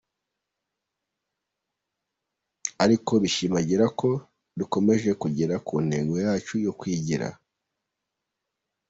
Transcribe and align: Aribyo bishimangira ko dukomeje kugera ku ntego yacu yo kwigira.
Aribyo 2.83 3.15
bishimangira 3.23 3.85
ko 3.99 4.09
dukomeje 4.59 5.09
kugera 5.21 5.55
ku 5.67 5.75
ntego 5.87 6.13
yacu 6.25 6.53
yo 6.65 6.71
kwigira. 6.79 7.27